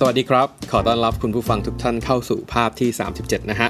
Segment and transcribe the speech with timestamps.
[0.00, 2.90] สวัสดีครับ ขอต้อนรับคุณผู้ฟังทุกท่านเข้าสู่ภาพที่
[3.20, 3.68] 37 นะฮะ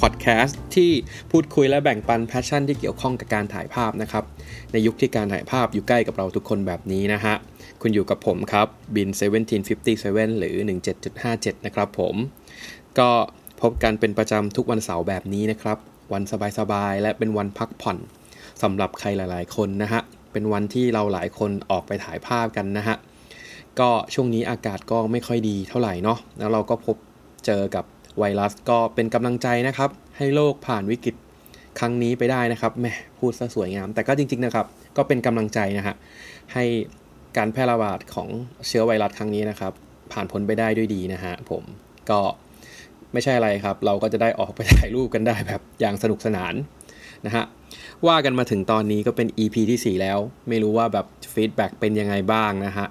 [0.00, 0.90] พอดแคสต์ที่
[1.30, 4.24] พูดคุยและแบ่งปัน passion ที่เกี่ยวข้องกับการถ่ายภาพนะครับ
[4.72, 7.34] ในยุคที่การถ่ายภาพอยู่ใกล้กับเราทุกคนแบบนี้นะฮะ
[7.82, 8.66] คุณอยู่กับผมครับ
[8.96, 9.08] บิน
[9.74, 10.56] 1757 หรือ
[11.10, 12.14] 17.57 นะครับผม
[12.98, 13.10] ก็
[13.62, 15.78] พบกันเป็นประจำทุกวันเสาร์แบบนี้นะครับ
[16.12, 16.22] วัน
[16.58, 17.98] สบายๆ และเป็นวันพักผ่อน
[18.62, 20.00] สำหรับใครหลาย ๆ คนนะฮะ
[20.32, 22.98] เป็นวันที่เราหลายคนออกไปถ่ายภาพกันนะฮะ
[23.80, 26.96] ก็ช่วงนี้อากาศก็ไม่ค่อยดีเท่าไหร่เนาะแล้วเราก็พบ
[27.46, 27.84] เจอกับ
[28.18, 31.14] ไวรัสก็เป็นกำลังใจนะครับ ให้โลกผ่านวิกฤต
[31.78, 32.86] ครั้งนี้ไปได้นะครับแหม
[33.18, 34.66] พูดซะสวยงาม แต่ก็จริง ๆนะครับ
[34.96, 35.94] ก็เป็นกำลังใจนะฮะ
[36.52, 36.64] ให้
[37.36, 38.28] การแพร่ระบาดของ
[38.66, 39.72] เชื้อไวรัสครั้งนี้นะครับ
[40.12, 41.62] ผ่านพ้นไปได้ด้วยดีนะฮะผม
[42.10, 42.20] ก็
[43.12, 46.54] ไม่ใช่อะไรครับ เราก็จะได้ออกไปถ่ายรูปกันได้แบบอย่างสนุกสนาน
[47.26, 47.44] นะฮะ
[48.06, 52.86] ว่ากันมาถึงตอนนี้ก็เป็น EP ที่ 4 แล้ว ไม่รู้ว่าแบบ feedback เป็นยังไงบ้างนะฮะ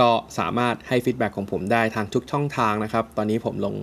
[0.00, 3.74] ก็สามารถให้ feedback ของผมได้ทางทุกช่องทางนะครับ ตอนนี้ผมลง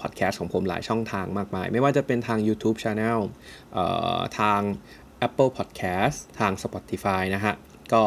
[0.00, 3.18] พอดแคสต์ของผมหลายช่องทางมากมาย ไม่ว่าจะเป็นทาง YouTube Channel
[4.38, 4.60] ทาง
[5.26, 7.54] Apple Podcast ทาง Spotify นะฮะ
[7.92, 8.02] ก็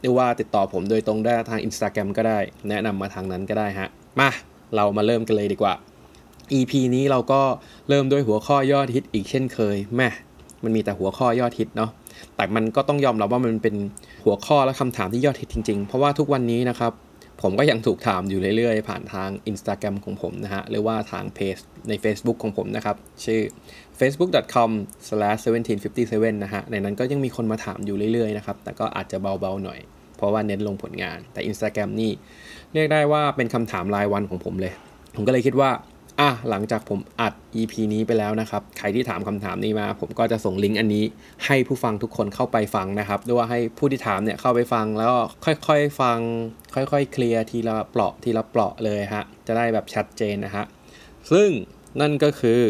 [0.00, 3.88] เรียกว่าติดต่อผมโดยตรงได้ทาง Instagram ก็ได้ แนะนำมาทางนั้นก็ได้ฮะ
[4.20, 4.30] มา
[4.76, 5.74] เรามาเริ่มกันเลยดีกว่า
[6.58, 7.42] EP นี้เราก็
[7.88, 10.08] เริ่มด้วยหัวข้อยอดฮิตอีกเช่นเคยแม่
[10.64, 11.90] มันมีแต่หัวข้อยอดฮิตเนาะ
[12.36, 13.74] แต่มันก็ต้องยอมรับว่ามันเป็น
[14.24, 16.92] หัวข้อและคำถามที่ยอดฮิตจริงๆ เพราะว่าทุกวันนี้นะครับ
[17.42, 21.56] ผมก็ยังถูกถามอยู่เรื่อยๆ ผ่านทาง Instagram ของผมนะฮะ หรือว่าทางเพจ
[21.88, 23.40] ใน Facebook ของผมนะครับ ชื่อ
[24.00, 29.78] facebook.com/1757 นะฮะ ในนั้นก็ยังมีคนมาถามอยู่เรื่อยๆ นะครับ แต่ก็อาจจะเบาๆหน่อย
[30.16, 32.10] เพราะว่าเน้นลงผลงาน แต่ Instagram นี่
[32.72, 34.72] เรียกได้ว่าเป็นคำถามรายวันของผมเลย
[35.14, 35.70] ผมก็เลยคิดว่า
[36.22, 41.04] อะหลังจากผมอัด EP นี้ไปแล้วนะครับ ใครที่ถามคำถามนี้มา ผมก็จะส่งลิงก์อันนี้
[41.46, 45.12] ให้ผู้ฟังทุกคนเข้าไปฟังนะครับด้วยว่าให้ผู้ที่ถามเนี่ยเข้าไปฟังแล้ว
[45.44, 46.18] ค่อยๆฟัง
[46.74, 50.64] ค่อยๆ เคลียร์ทีละเปราะทีละเปราะเลยฮะ จะได้แบบชัดเจนนะฮะ
[51.32, 51.48] ซึ่ง
[52.00, 52.60] นั่นก็คือ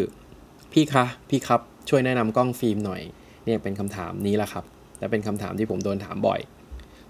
[0.73, 3.01] พี่คะพี่ครับช่วยแนะนำกล้องฟิล์มหน่อย
[3.45, 4.63] เนี่ยเป็นคำถามนี้แหละครับ
[4.99, 6.39] และเป็นคำถามที่ผมโดนถามบ่อย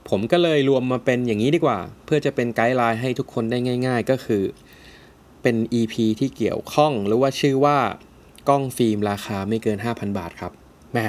[0.10, 3.58] ผมก็เลยรวมมาเป็นอย่างนี้ดีกว่า เพื่อจะเป็น guideline ให้ทุกคนได้
[3.88, 4.44] ง่าย ๆ ก็คือ
[5.44, 7.78] เป็น EP ที่เกี่ยวข้อง หรือว่าชื่อว่า
[8.50, 10.52] กล้องฟิล์มราคาไม่เกิน 5,000 บาทครับ
[10.94, 11.08] แม่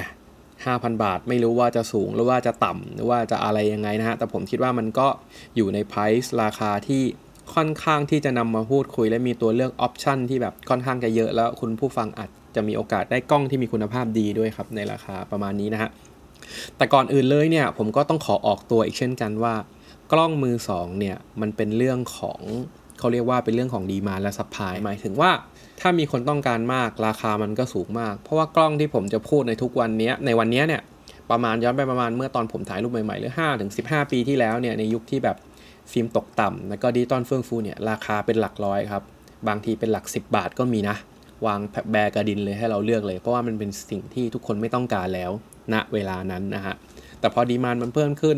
[0.51, 5.07] 5,000 บาทไม่รู้ว่าจะสูงหรือว่าจะต่ำหรือว่าจะอะไรยังไงนะฮะ แต่ผมคิดว่ามันก็
[5.55, 7.03] อยู่ใน price ราคาที่
[7.55, 15.89] ค่อนข้างที่จะนำมาพูดคุย และมีตัวเลือก option ที่แบบค่อนข้างจะเยอะแล้วคุณผู้ฟังอาจจะมีโอกาสได้กล้องที่มีคุณภาพดีด้วยครับในราคาประมาณนี้นะฮะ
[16.77, 19.55] แต่ก่อนอื่นเลยเนี่ยผมก็ต้องขอออกตัวอีกเช่นกันว่า
[20.11, 22.41] กล้องมือสองเนี่ยมันเป็นเรื่องของ
[22.99, 25.31] เขาเรียกว่าเป็นเรื่องของ demand และ supply หมายถึงว่า
[25.81, 30.81] ถ้ามีคนต้องการมากราคามันก็สูงมาก เพราะว่ากล้องที่ผมจะพูดในทุกวันนี้ในวันนี้เนี่ย
[31.31, 35.37] ประมาณย้อนไปประมาณเมื่อตอนผมถ่ายรูปใหม่ๆหรือ5ถึง15 ปีที่แล้วเนี่ยในยุคที่แบบ
[35.91, 39.03] ฟิล์มตกต่ำแล้วก็ดิจิตอลเฟื่องฟูเนี่ยราคาเป็นหลักร้อยครับ
[39.47, 40.95] บางทีเป็นหลัก 10 บาทก็มีนะ
[41.45, 41.59] วาง
[41.91, 45.31] แบกระดินเลยให้เราเลือกเลย เพราะว่ามันเป็นสิ่งที่ทุกคนไม่ต้องการแล้ว
[45.73, 46.75] ณนะเวลานั้นนะฮะ
[47.19, 48.37] แต่พอดีมานมันเพิ่มขึ้น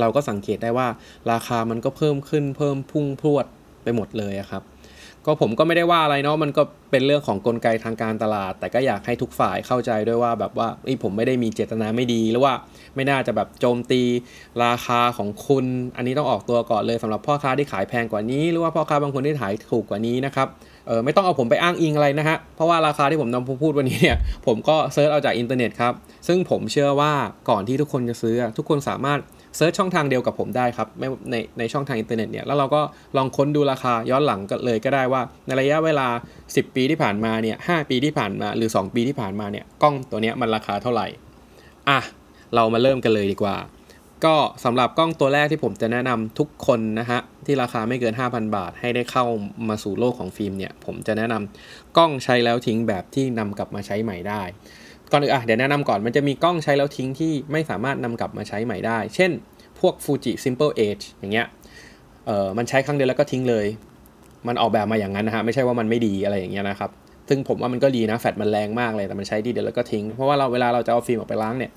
[0.00, 0.88] เราก็สังเกตได้ว่า
[1.32, 3.46] ราคามันก็เพิ่มขึ้นเพิ่มพุ่งพรวด
[3.82, 4.64] ไปหมดเลยครับ
[5.26, 10.68] ก็ผมก็ไม่ได้ว่าอะไรเนาะมันก็เป็นเรื่องของกลไกทางการตลาด แต่ก็อยากให้ทุกฝ่ายเข้าใจด้วยว่าแบบว่า
[11.02, 12.54] ผมไม่ได้มีเจตนาไม่ดีหรือว่า
[12.94, 14.02] ไม่น่าจะแบบโจมตี
[14.64, 20.48] ราคาของคุณ อันนี้ต้องออกตัวก่อนเลยสำหรับพ่อค้าที่ขายแพงกว่านี้ หรือว่าพ่อค้าบางคนที่ขายถูกกว่านี้นะครับ
[20.86, 25.92] เออไม่ต้องเอาผมไปอ้างอิงอะไรนะฮะ เพราะว่าราคาที่ผมนำพูดวันนี้เนี่ย ผมก็ search เอาจากอินเทอร์เน็ตครับ
[26.26, 27.12] ซึ่งผมเชื่อว่า
[27.50, 29.18] ก่อนที่ทุกคนจะซื้อ ทุกคนสามารถ
[29.56, 30.88] search ช่องทางเดียวกับผมได้ครับ
[31.30, 32.80] ในในช่องทางอินเทอร์เน็ตเนี่ยแล้วเราก็
[33.16, 36.08] ลองค้นดูราคาย้อนหลังก็เลยก็ได้ว่าในระยะเวลา
[36.42, 41.06] 10 ปีที่ผ่านมาเนี่ยหปีที่ผ่านมาหรือ 2 ปีที่ผ่านมาเนี่ยกล้องตัวนี้มันราคาเท่าไหร่
[41.88, 42.00] อะ
[42.54, 43.56] เรามาเริ่มกันเลยดีกว่า
[44.24, 49.24] ก็สำหรับกล้องตัวแรกที่ผมจะแนะนำทุกคนนะฮะที่ราคาไม่เกิน 5,000 บาท ให้ได้เข้า
[49.68, 54.42] มาสู่โลกของฟิล์มเนี่ยผมจะแนะนำกล้องใช้แล้วทิ้งแบบที่นำกลับมาใช้ใหม่ได้
[55.12, 59.30] ก่อนอื่นอะเดี๋ยวแนะนำก่อนมันจะมีกล้องใช้แล้วทิ้งที่ไม่สามารถนำกลับมาใช้ใหม่ได้ เช่น
[59.80, 61.46] พวก Fuji Simple Ace อย่างเงี้ย
[62.26, 63.66] เออมันใช้ครั้งเดียวแล้วก็ทิ้งเลย
[64.48, 66.90] มันออกแบบมาอย่างนั้นนะฮะไม่ใช่ว่ามันไม่ดีอะไรอย่างเงี้ยนะครับ
[67.28, 71.72] ซึ่งผมว่ามันก็ดีนะแฟลชมันแรงมากเลยแต่มันใช้ทีเดียวแล้วก็ทิ้ง เพราะว่าเราเวลาเราจะเอาฟิล์มออกไปล้างเนี่ย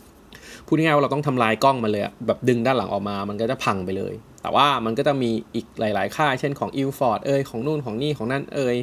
[0.68, 8.76] พูดง่ายๆว่าเราต้องทำลายกล้องมันเลยแบบดึงด้านหลังออกมา มันก็จะพังไปเลย แต่ว่ามันก็จะมีอีกหลาย ๆ ค่าย เช่นของ i l f o r d เอยของนู่นของนี่ของนั่นเอย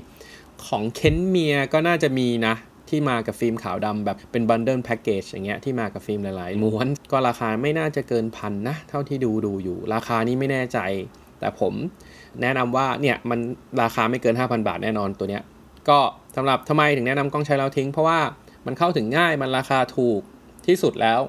[0.66, 2.54] ของเคนเมียก็น่าจะมีนะ
[2.90, 10.78] ที่มากับฟิล์มขาวดำแบบเป็นบันเดิลแพ็กเกจอย่างเงี้ยที่มากับฟิล์มหลายๆม้วน ก็ราคาไม่น่าจะเกินพันนะ เท่าที่ดูดูอยู่ ราคานี้ไม่แน่ใจ
[11.40, 11.74] แต่ผม
[12.42, 13.38] แนะนำว่าเนี่ยมัน
[13.82, 15.42] ราคาไม่เกิน 5,000 บาทแน่นอนตัวเนี้ย
[15.88, 15.98] ก็
[16.36, 18.18] สำหรับทำไมถึงแนะนำกล้องใช้แล้วทิ้ง เพราะว่า
[18.66, 20.20] มันเข้าถึงง่ายมันราคาถูก
[20.66, 21.20] ที่สุดแล้ว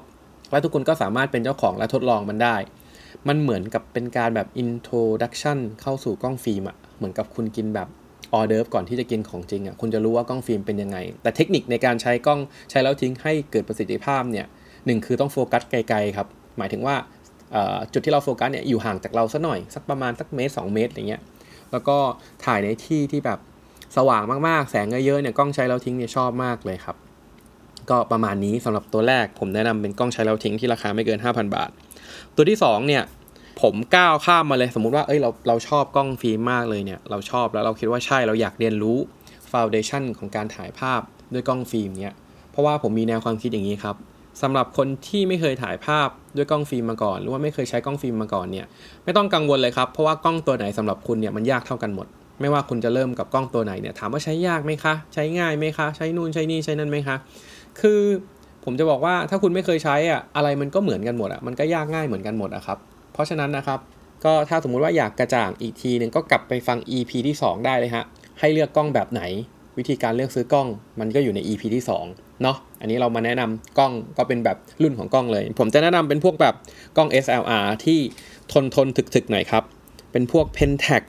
[0.50, 2.56] และทุกคนก็สามารถเป็นเจ้าของและทดลองมันได้
[3.28, 7.88] มันเหมือนกับเป็นการแบบ introduction เข้าสู่กล้องฟิล์มอะเหมือนกับคุณกินแบบ
[8.34, 12.40] ออเดิร์ฟก่อนที่จะกินของจริงอะคุณจะรู้ว่ากล้องฟิล์มเป็นยังไง แต่เทคนิคในการใช้กล้อง
[12.70, 14.46] ใช้แล้วทิ้งให้เกิดประสิทธิภาพเนี่ย
[14.86, 16.26] หนึ่งคือต้องโฟกัสไกลๆครับ
[16.58, 16.96] หมายถึงว่า
[17.92, 21.22] จุดที่เราโฟกัสเนี่ยอยู่ห่างจากเราสักหน่อยสักประมาณสักเมตร 2 เมตรอย่างเงี้ย
[21.72, 21.96] แล้วก็
[22.44, 23.38] ถ่ายในที่ที่แบบ
[23.96, 26.96] สว่างมากๆ แสงเยอะๆเนี่ยกล้องใช้แล้วทิ้งเนี่ยชอบมากเลยครับ
[27.90, 31.70] ก็ประมาณนี้สำหรับตัวแรกผมแนะนำเป็นกล้องใช้แล้วทิ้งที่ราคาไม่เกิน 5,000 บาท
[32.34, 33.02] ตัวที่2เนี่ย
[33.60, 38.98] ผมก้าวข้ามมาเลยสมมุติว่าเอ้ยเราเราชอบกล้องฟิล์มมากเลยเนี่ยเราชอบแล้วเราคิดว่าใช่เราอยากเรียนรู้
[39.50, 41.00] foundation ของการถ่ายภาพ
[41.32, 42.14] ด้วยกล้องฟิล์มเนี่ย
[42.52, 43.96] เพราะว่าผมมีแนวความคิดอย่างนี้ครับ
[44.42, 48.66] สำหรับคนที่ไม่เคยถ่ายภาพด้วยกล้องฟิล์มมาก่อน หรือว่าไม่เคยใช้กล้องฟิล์มมาก่อนเนี่ย
[49.04, 52.06] ไม่ต้องกังวลเลยครับเพราะว่ากล้องตัวไหนสำหรับคุณเนี่ยมันยากเท่ากันหมด
[52.40, 57.16] ไม่ว่าคุณจะเริ่มกับกล้องตัวไหนเนี่ยถามว่าใช้ยากไหมคะ ใช้ง่ายไหมคะ ใช้นู่นใช้นี่ใช้นั่นไหมคะ
[57.80, 58.00] คือ
[58.64, 62.78] ผมจะบอกว่าถ้าคุณไม่เคยใช้อะอะไรมันก็เหมือนกันหมดอะมันก็ยากง่ายเหมือนกันหมดอะครับ
[63.12, 63.80] เพราะฉะนั้นนะครับ
[64.24, 68.04] ก็ถ้าสมมุติว่าอยากกระจ่างอีกทีหนึ่งก็กลับไปฟัง EP ที่ 2 ได้เลยฮะ
[68.40, 69.22] ให้เลือกกล้องแบบไหน
[69.78, 70.68] วิธีการเลือกซื้อกล้อง
[71.00, 76.54] มันก็อยู่ใน EP ที่2เนาะ อันนี้เรามาแนะนำกล้องก็เป็นแบบรุ่นของกล้องเลย ผมจะแนะนำเป็นพวกแบบ
[76.96, 77.98] กล้อง SLR ที่
[78.52, 79.64] ทนทนถึกๆหน่อยครับ
[80.12, 81.02] เป็นพวก Pentax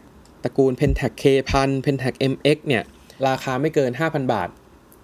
[0.43, 2.83] ตระกูล Pentax K1000 Pentax MX เนี่ย
[3.27, 4.49] ราคาไม่เกิน 5,000 บาท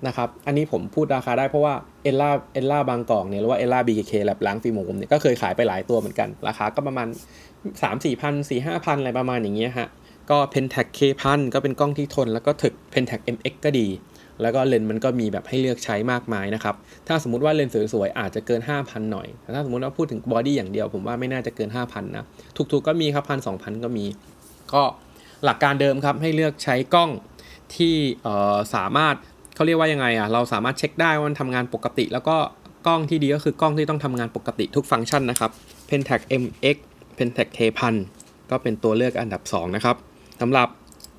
[0.08, 1.74] นะครับ อันนี้ผมพูดราคาได้เพราะว่า
[2.04, 7.08] เอลล่าเอลล่าบางกอกเนี่ยหรือว่าเอลล่าบีเคแลบล้างฟิล์มของผมเนี่ยก็เคยขายไปหลายตัวเหมือนกัน ราคาก็ประมาณ
[7.62, 9.88] 3 4พัน4 5พันอะไรประมาณอย่างเงี้ยฮะ
[10.30, 13.88] ก็ Pentax K1000 ก็เป็นกล้องที่ทน แล้วก็ถึก Pentax MX ก็ดี
[14.42, 16.76] แล้วก็เลนส์มันก็มีแบบให้เลือกใช้มากมายนะครับ
[17.08, 22.26] ถ้าสมมติว่าเลนส์สวยๆอาจจะเกิน 5,000 หน่อยแต่ถ้าสมมติว่าพูดถึง body อย่างเดียวผมว่าไม่น่าจะเกิน 5,000นะ
[22.56, 24.06] ถูกๆก็มีครับพันสองพันก็มี
[24.74, 24.84] ก็
[25.46, 27.10] หลักการเดิมครับให้เลือกใช้กล้อง
[27.76, 27.96] ที่
[28.76, 29.16] สามารถ
[29.60, 32.38] เขาเรียกว่ายังไงอะเราสามารถเช็คได้ว่ามันทำงานปกติ แล้วก็
[32.88, 35.52] กล้องที่ดีก็คือกล้องที่ต้องทำงานปกติทุกฟังก์ชันนะครับ
[35.90, 36.78] Pentax MX
[37.18, 37.96] Pentax K1000
[38.50, 39.96] ก็เป็นตัวเลือกอันดับ 2 นะครับ
[40.42, 40.68] สำหรับ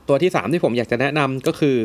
[0.08, 1.76] ตัวที่ 3 ที่ผมอยากจะแนะนำก็คือ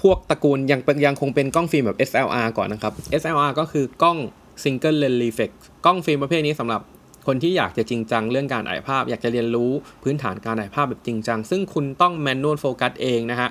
[0.00, 4.18] พวกตระกูลยังยังคงเป็นกล้องฟิล์มแบบ SLR ก่อนนะครับ SLR ก็คือกล้อง
[4.62, 5.50] Single Lens Reflex
[5.84, 6.80] กล้องฟิล์มประเภทนี้สำหรับ
[7.26, 9.70] คนที่อยากจะจริงจังเรื่องการถ่ายภาพ อยากจะเรียนรู้
[10.02, 13.50] พื้นฐานการถ่ายภาพแบบจริงจัง ซึ่งคุณต้อง manual focus เองนะฮะ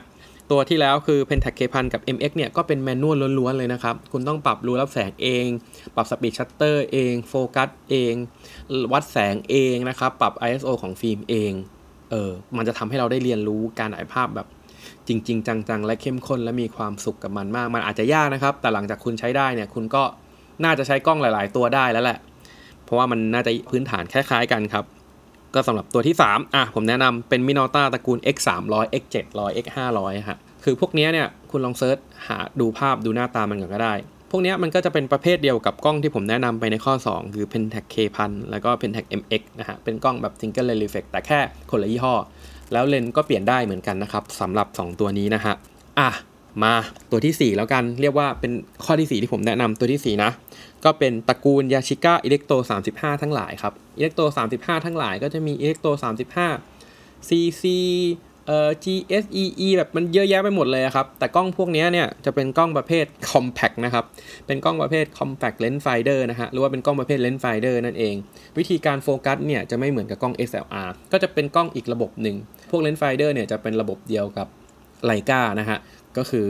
[0.51, 5.47] ตัวที่แล้วคือ Pentax K1000 กับ MX เนี่ยก็เป็น manual ล้วนๆเลยนะครับ คุณต้องปรับรูรับแสงเอง
[5.95, 8.13] ปรับ speed shutter เอง โฟกัสเอง
[8.93, 11.51] วัดแสงเองนะครับ ปรับ ISO ของฟิล์มเอง
[12.11, 14.47] เออ มันจะทำให้เราได้เรียนรู้การถ่ายภาพแบบ
[15.07, 20.03] จริง ๆ จัง ๆ และเข้มข้นและมีความสุขกับมันมาก มันอาจจะยากนะครับ แต่หลังจากคุณใช้ได้เนี่ย คุณก็
[20.63, 22.17] น่าจะใช้กล้องหลาย ๆ ตัวได้แล้วแหละ
[22.83, 24.85] เพราะว่ามันน่าจะพื้นฐานคล้าย ๆ กันครับ
[25.53, 33.93] ก็สำหรับตัวที่ 3 อะผมแนะนำเป็นมินอต้าตระกูล X 3 0 0 X 7 0 0 X 5 0 0ฮะคือพวกนี้เนี่ยคุณลองเซิร์ชหาดูภาพดูหน้าตามันก่อนก็ได้
[34.31, 41.39] พวกนี้มันก็จะเป็นประเภทเดียวกับกล้องที่ผมแนะนำไปในข้อ 2 คือ Pentax K1000 แล้วก็ Pentax MX นะฮะเป็นกล้องแบบ Single Lens Reflex แต่แค่
[41.71, 42.15] คนละยี่ห้อ
[42.71, 45.53] แล้วเลนก็เปลี่ยนได้เหมือนกันนะครับสำหรับ 2 ตัวนี้นะฮะ
[45.99, 46.09] อะ
[46.63, 46.73] มา
[47.11, 48.51] ตัวที่ 4 แล้วกันเรียกว่าเป็น
[48.85, 50.31] ข้อที่ 4 ที่ผมแนะนำตัวที่ 4 นะ
[50.85, 52.51] ก็เป็นตระกูลยาชิก้าอิเล็กโต
[52.87, 54.21] 35 ทั้งหลายครับอิเล็กโต
[54.53, 55.87] 35 ทั้งหลายก็จะมีอิเล็กโต
[56.57, 57.63] 35 CC
[58.47, 64.05] เอ่อ GSEE แบบมันเยอะแยะไปหมดเลยครับ แต่กล้องพวกนี้เนี่ยจะเป็นกล้องประเภท compact นะครับ
[64.47, 68.15] เป็นกล้องประเภท compact lens finder นะฮะ หรือว่าเป็นกล้องประเภท lens finder นั่นเอง
[68.57, 72.35] วิธีการโฟกัสเนี่ยจะไม่เหมือนกับกล้อง SLR ก็จะเป็นกล้องอีกระบบหนึ่ง
[72.71, 74.47] พวก lens finder เนี่ยจะเป็นระบบเดียวกับ
[75.05, 75.77] Leica นะฮะ
[76.17, 76.45] ก็คือ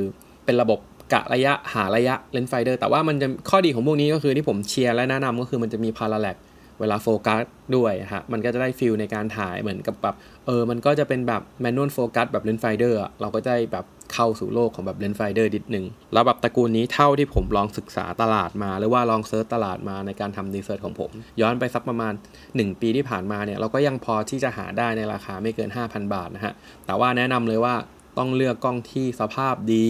[0.45, 0.79] เป็นระบบ
[1.13, 6.37] กะระยะหาระยะ lens finder แต่ว่ามันจะข้อดีของพวกนี้ก็คือที่ผมเชียร์และแนะนำก็คือมันจะมี parallax
[6.79, 7.43] เวลาโฟกัส
[7.75, 10.15] ด้วยฮะมันก็จะได้ feel ในการถ่ายเหมือนกับแบบ
[10.45, 22.13] เออมันก็จะเป็นแบบ manual focus แบบ rangefinder เราก็จะแบบเข้าสู่โลกของแบบ rangefinder นิดนึงแล้วแบบตระกูลนี้เท่าที่ผมลองศึกษาตลาดมา หรือว่าลอง search ตลาดมาในการทำ research ของผม ย้อนไปสักประมาณ
[22.47, 26.53] 1 ปีที่ผ่านมาเนี่ยเราก็ยังพอที่จะหาได้ในราคาไม่เกิน 5,000 บาทนะฮะ
[26.85, 27.75] แต่ว่าแนะนำเลยว่า
[28.17, 29.87] ต้องเลือกกล้องที่สภาพดี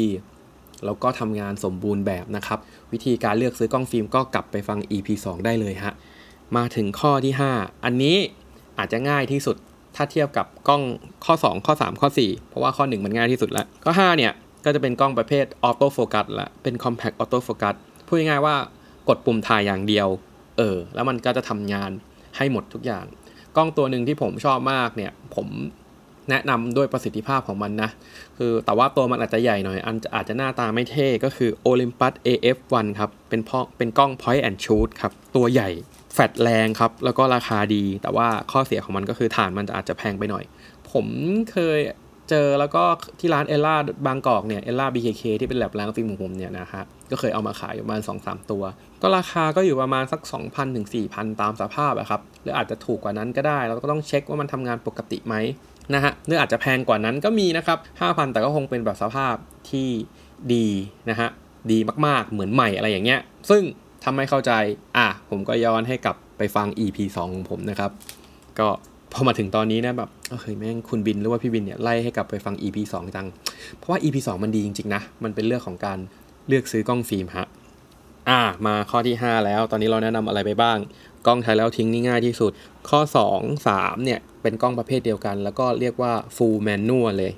[0.85, 2.59] แล้วก็ทำงานสมบูรณ์แบบนะครับ
[2.91, 5.93] วิธีการเลือกซื้อกล้องฟิล์มก็กลับไปฟัง EP 2 ได้เลยฮะ
[6.57, 8.17] มาถึงข้อที่ 5 อันนี้
[8.77, 9.55] อาจจะง่ายที่สุด
[9.95, 10.81] ถ้าเทียบกับกล้อง
[11.25, 14.33] ข้อ 2 ข้อ 3 ข้อ 4 เพราะว่าข้อ 1 มันง่ายที่สุดแล้วข้อ 5 เนี่ย
[14.65, 17.75] ก็จะเป็นกล้องประเภท auto focus ละเป็น compact auto focus
[18.07, 18.55] พูดง่ายๆว่า
[19.09, 20.07] กดปุ่มถ่ายอย่างเดียว
[20.57, 21.91] เออ แล้วมันก็จะทำงาน
[22.37, 23.05] ให้หมดทุกอย่าง
[23.55, 25.47] กล้องตัวหนึ่งที่ผมชอบมากเนี่ย ผม
[26.31, 27.89] แนะนำด้วยประสิทธิภาพของมันนะ
[28.37, 35.69] คือแต่ว่าตัวมันอาจจะใหญ่หน่อย อันอาจจะหน้าตาไม่เท่ก็คือ Olympus AF1 ครับ เป็นพอเป็นกล้อง point and shoot ครับ ตัวใหญ่
[36.13, 40.43] แฟลชแรงครับ แล้วก็ราคาดี แต่ว่าข้อเสียของมันก็คือฐานมันจะอาจจะแพงไปหน่อย
[40.91, 41.05] ผม
[41.51, 41.79] เคย
[42.29, 42.83] เจอแล้วก็
[43.19, 43.75] ที่ร้านเอล่า
[44.07, 48.63] บางกอกเนี่ยเอล่า BKK ที่เป็นแลบล้างฟิล์มของผมเนี่ยนะฮะก็เคยเอามาขายอยู่ประมาณ 2-3 ตัว
[49.01, 55.35] ก็ราคาก็อยู่ประมาณสัก 2,000ถึง4,000 ตามสภาพอะครับ หรืออาจจะถูกกว่านั้นก็ได้เราก็ต้องเช็คว่ามันทำงานปกติไหม
[55.95, 59.35] นะฮะหรืออาจจะแพงกว่านั้นก็มีนะครับ 5,000 แต่ก็คงเป็นแบบสภาพ
[59.69, 59.89] ที่
[60.53, 60.67] ดี
[61.09, 61.29] นะฮะ
[61.71, 63.19] ดีมากๆเหมือนใหม่อะไรอย่างเงี้ย
[63.49, 63.61] ซึ่ง
[64.03, 64.51] ทำให้เข้าใจ
[64.97, 67.91] อะผมก็ย้อนให้กลับไปฟัง EP 2 ของผมนะครับ
[68.59, 68.67] ก็
[69.13, 70.09] พอมาถึงตอนนี้นะแบบ
[70.41, 73.27] เฮ้ยแม่งคุณบินหรือว่าพี่บินเนี่ยไล่ให้กลับไปฟัง EP 2 จัง
[73.77, 75.99] เพราะว่า EP 2 มันดีจริงๆนะ มันเป็นเรื่องของการ
[76.47, 77.47] เลือกซื้อกล้องฟิล์มฮะ
[78.31, 80.77] อ่ามาข้อที่ 5 แล้ว ตอนนี้เราแนะนำอะไรไปบ้าง
[81.25, 82.51] กล้องใช้แล้วทิ้งนี่ง่ายที่สุด
[82.89, 82.99] ข้อ
[83.33, 87.31] 2 3เนี่ยเป็นกล้องประเภทเดียวกัน แล้วก็เรียกว่า full manual เลย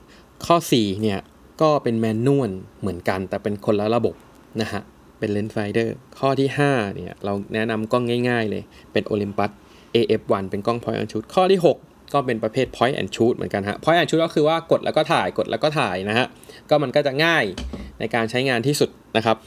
[0.45, 1.19] ข้อ4เนี่ย
[1.61, 4.15] ก็เป็น manual เหมือนกัน แต่เป็นคนละระบบ
[4.61, 4.81] นะฮะ
[5.19, 9.51] เป็น rangefinder ข้อที่5เนี่ยเราแนะนำกล้องง่ายๆเลยเป็น Olympus
[9.95, 14.21] AF1 เป็นกล้อง point and shoot ข้อที่ 6 ก็เป็นประเภท point and shoot เหมือนกันฮะ point and shoot
[14.25, 16.27] ก็คือว่ากดแล้วก็ถ่ายกดแล้วก็ถ่ายนะฮะ
[16.69, 17.43] ก็มันก็จะง่าย
[17.99, 19.37] ในการใช้งานที่สุดนะครับ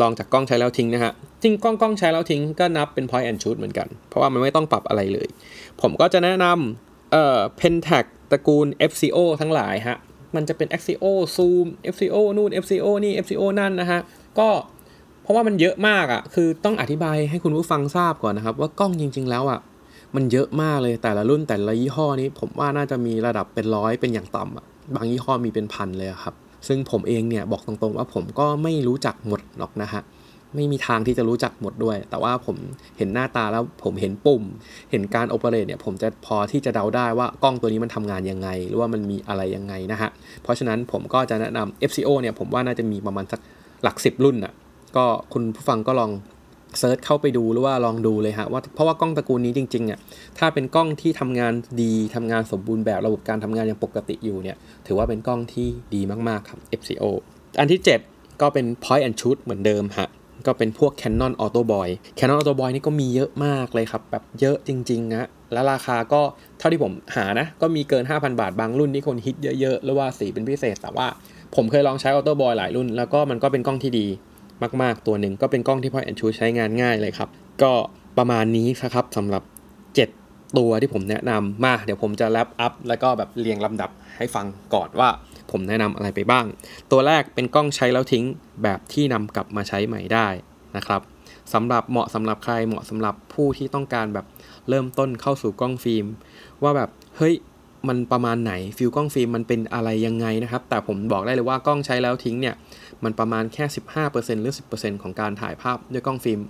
[0.00, 5.28] ลองจากกล้องใช้แล้วทิ้งนะฮะจริงกล้องกล้องใช้แล้วทิ้งก็นับเป็น point and shoot เหมือนกัน เพราะว่ามันไม่ต้องปรับอะไรเลย
[5.80, 9.98] ผมก็จะแนะนำเอ่อ Pentax ตระกูล FCO ทั้งหลายฮะ
[10.36, 11.04] มันจะเป็น FCO
[11.36, 14.00] Zoom FCO นู่น FCO นี่ FCO นั่นนะฮะ
[14.38, 14.48] ก็
[15.22, 19.60] เพราะว่ามันเยอะมากอะ่ะ คือต้องอธิบายให้คุณผู้ฟังทราบก่อนนะครับ ว่ากล้องจริง ๆ แล้วอะ่ะ
[20.14, 26.34] มันเยอะมากเลยแต่ละรุ่นแต่ละยี่ห้อนี้ ผมว่าน่าจะมีระดับเป็นร้อยเป็นอย่างต่ำอะบางยี่ห้อมีเป็นพันเลยครับ
[26.68, 30.02] ซึ่งผมเองเนี่ยบอกตรงๆว่าผมก็ไม่รู้จักหมดหรอกนะฮะ
[30.54, 32.56] ไม่มีทางที่จะรู้จักหมดด้วย แต่ว่าผม
[32.98, 34.42] เห็นหน้าตาแล้วผมเห็นปุ่ม
[34.90, 40.10] เห็นการโอเปเรตเนี่ยผมจะพอที่จะเดาได้ว่ากล้องตัวนี้มันทำงานยังไง หรือว่ามันมีอะไรยังไงนะฮะ
[40.42, 43.40] เพราะฉะนั้นผมก็จะแนะนำ FCO เนี่ยผมว่าน่าจะมีประมาณสัก
[43.82, 44.52] หลัก 10 รุ่นอะ
[44.96, 46.10] ก็คุณผู้ฟังก็ลอง
[46.78, 49.98] เซิร์ชเข้าไปดูหรือว่าลองดูเลยฮะว่าเพราะว่ากล้องตระกูลนี้จริงๆอะ
[50.38, 51.52] ถ้าเป็นกล้องที่ทำงาน
[51.82, 57.04] ดีทำงานสมบูรณ์แบบระบบการทำงานอย่างปกติอยู่เนี่ยถือว่าเป็นกล้องที่ดีมากๆครับ FCO
[57.58, 60.08] อันที่ 7 ก็เป็น point and shoot เหมือนเดิมฮะ
[60.46, 61.88] ก็เป็นพวก Canon Auto Boy
[62.18, 66.20] Canon Auto Boy นี่ก็มีเยอะมากเลยครับ แบบเยอะจริงๆนะและราคาก็
[66.58, 71.06] เท่าที่ผมหานะ ก็มีเกิน 5,000 บาทบางรุ่นที่คนฮิตเยอะๆ หรือว่าสีเป็นพิเศษ แต่ว่า
[71.54, 74.06] ผมเคยลองใช้ Auto Boy หลายรุ่น แล้วก็มันก็เป็นกล้องที่ดี
[74.82, 77.28] มากๆ ตัวหนึ่งก็เป็นกล้องที่ point and shoot ใช้งานง่ายเลยครับ
[77.62, 77.72] ก็
[78.18, 79.42] ประมาณนี้ครับสำหรับ
[79.98, 85.08] 7 ตัวที่ผมแนะนำมา เดี๋ยวผมจะแรปอัพแล้วก็แบบเรียงลำดับให้ฟังก่อนว่า
[85.50, 86.44] ผมแนะนำอะไรไปบ้าง
[86.90, 88.24] ตัวแรกเป็นกล้องใช้แล้วทิ้ง
[88.62, 90.28] แบบที่นำกลับมาใช้ใหม่ได้
[90.76, 91.00] นะครับ
[91.52, 94.26] สำหรับเหมาะสำหรับใครเหมาะสำหรับผู้ที่ต้องการแบบ
[94.68, 96.06] เริ่มต้นเข้าสู่กล้องฟิล์ม
[96.62, 97.34] ว่าแบบเฮ้ย
[97.88, 102.54] มันประมาณไหน feel กล้องฟิล์มมันเป็นอะไรยังไงนะครับ แต่ผมบอกได้เลยว่ากล้องใช้แล้วทิ้งเนี่ย
[103.04, 103.64] มันประมาณแค่
[104.04, 106.40] 15%หรือ 10%ของการถ่ายภาพด้วยกล้องฟิล์ม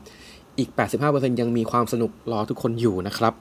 [0.59, 0.71] อีก
[1.05, 3.35] 85%ยังมีความสนุกรอทุกคนอยู่นะครับ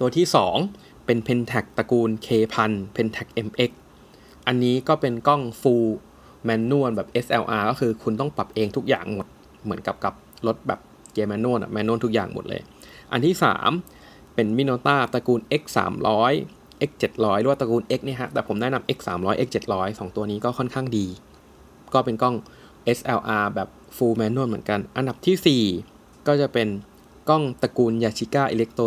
[0.00, 0.26] ตัวที่
[0.66, 3.70] 2 เป็น Pentax ตระกูล K1000 Pentax MX
[4.46, 5.88] อันนี้ก็เป็นกล้อง full
[6.48, 9.26] manual แบบ SLR ก็คือคุณต้องปรับเองทุกอย่างหมด
[9.64, 10.14] เหมือนกับกับ
[10.46, 10.80] รถแบบ
[11.12, 12.60] เกียร์ manual อะ manual ทุกอย่างหมดเลย
[13.12, 13.34] อันที่
[13.84, 15.92] 3 เป็น Minolta ตระกูล X 3 0
[16.30, 20.00] 0 X 7 0 0หรือว่าตระกูล X เนี่ยฮะแต่ผมแนะนำ X 3 0 0 X 7 0 0
[20.00, 21.06] 2 ตัวนี้ก็ค่อนข้างดี
[21.94, 22.36] ก็เป็นกล้อง
[22.96, 26.68] SLR แบบ full manual เหมือนกัน อันดับที่ 4 ก็จะเป็น
[27.28, 28.80] กล้องตระกูล Yashica Electro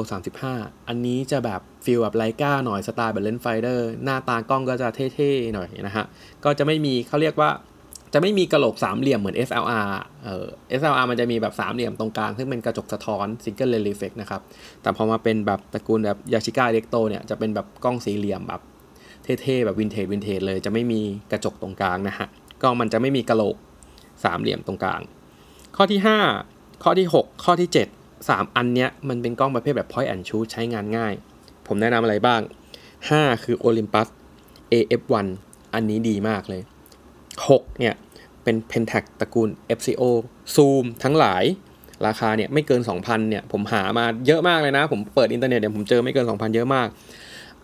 [0.44, 6.06] 35 อันนี้จะแบบ feel แบบ Leica หน่อยสไตล์แบบ rangefinder หน้าตากล้องก็จะเท่ๆหน่อยนะฮะ
[6.44, 7.50] ก็จะไม่มีเขาเรียกว่า
[8.14, 9.88] จะไม่มีกระโหลกสามเหลี่ยมเหมือน SLR
[10.24, 10.46] เอ่อ
[10.80, 14.42] SLR มันจะมีแบบสามเหลี่ยมตรงกลาง ซึ่งเป็นกระจกสะท้อน Single Lens Reflex นะครับ
[14.82, 18.62] แต่พอมาเป็นแบบตระกูลแบบ Yashica Electro เนี่ย จะเป็นแบบกล้องสี่เหลี่ยมแบบ
[19.42, 22.28] เท่ๆ แบบ vintage vintage เลย จะไม่มีกระจกตรงกลางนะฮะ
[22.62, 23.56] ก็มันจะไม่มีกระโหลก
[24.24, 25.02] สามเหลี่ยมตรงกลาง
[25.76, 26.00] ข้อที่
[26.42, 27.78] 5 ข้อที่ 6 ข้อที่ 7
[28.18, 31.14] 3 อันเนี้ยมันเป็นกล้องประเภทแบบ point and shoot ใช้งานง่าย
[31.68, 32.42] ผมแนะนำอะไรบ้าง
[32.94, 34.08] 5 คือ Olympus
[34.72, 35.28] AF1
[35.74, 36.62] อันนี้ดีมากเลย
[37.46, 37.96] 6เนี่ย
[38.44, 40.04] เป็น Pentax ตระกูล FCO
[40.56, 41.44] Zoom ทั้งหลาย
[42.08, 46.88] ราคาเนี่ยไม่เกิน 2,000เนี่ยผมหามาเยอะมากเลยนะ ผมเปิดอินเทอร์เน็ตเนี่ยผมเจอไม่เกิน 2,000 เยอะมาก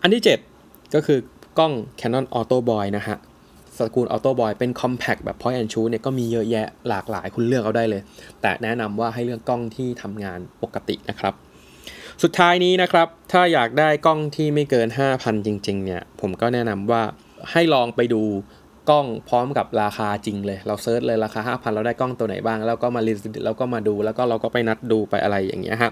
[0.02, 0.22] อันที่
[0.58, 1.18] 7 ก็คือ
[1.58, 3.18] กล้อง Canon Auto Boy นะฮะ
[3.78, 8.02] สกุล Auto Boy เป็น Compact แบบ Point and Shoot เนี่ยก็มีเยอะแยะหลากหลายคุณเลือกเอาได้เลย
[8.40, 11.34] แต่แนะนำว่าให้เลือกกล้องที่ทำงานปกตินะครับ
[12.22, 17.02] สุดท้ายนี้นะครับ ถ้าอยากได้กล้องที่ไม่เกิน 5,000 จริง ๆ เนี่ย ผมก็แนะนำว่า
[17.50, 18.22] ให้ลองไปดู
[18.90, 25.90] กล้องพร้อมกับราคาจริงเลย เรา search เลยราคา 5,000 เราได้กล้องตัวไหนบ้าง แล้วก็มา list แล้วก็มาดูแล้วก็เราก็ไปนัดดูไปอะไรอย่างเงี้ยฮะ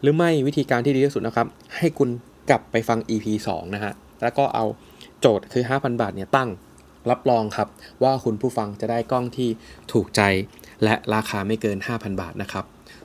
[0.00, 1.46] หรือไม่วิธีการที่ดีที่สุดนะครับ
[1.76, 2.08] ให้คุณ
[2.50, 4.64] กลับไปฟัง EP 2 นะฮะแล้วก็เอา
[5.20, 6.48] โจทย์คือ 5,000 บาทเนี่ยตั้ง
[7.10, 7.68] รับรองครับ
[8.02, 9.48] ว่าคุณผู้ฟังจะได้กล้องที่
[9.92, 10.20] ถูกใจ
[10.84, 12.64] และราคาไม่เกิน 5,000 บาทนะครับ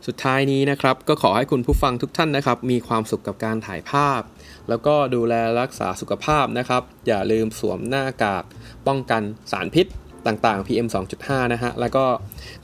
[0.09, 4.21] สุดท้ายนี้นะครับ ก็ขอให้คุณผู้ฟังทุกท่านนะครับ มีความสุขกับการถ่ายภาพ
[4.69, 8.43] แล้วก็ดูแลรักษาสุขภาพนะครับ อย่าลืมสวมหน้ากาก
[8.87, 9.85] ป้องกันสารพิษ
[10.27, 10.87] ต่างๆ PM
[11.19, 12.05] 2.5 นะฮะ แล้วก็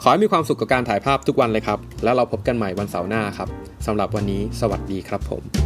[0.02, 3.50] ขอให้มีความสุขกับการถ่ายภาพทุกวันเลยครับ แล้วเราพบกันใหม่วันเสาร์หน้าครับ
[3.86, 5.64] สำหรับวันนี้ สวัสดีครับผม